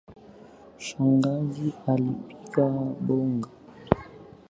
Shangazi 0.85 1.71
alipika 1.87 2.67
mboga. 3.01 3.49